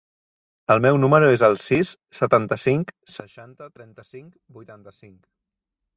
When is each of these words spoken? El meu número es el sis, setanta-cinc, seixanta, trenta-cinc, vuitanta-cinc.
El 0.75 0.79
meu 0.85 0.95
número 1.01 1.27
es 1.33 1.43
el 1.47 1.57
sis, 1.65 1.91
setanta-cinc, 2.21 2.95
seixanta, 3.17 3.69
trenta-cinc, 3.79 4.33
vuitanta-cinc. 4.57 5.17